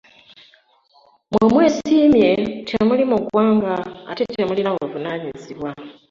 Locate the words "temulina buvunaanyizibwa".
4.35-5.69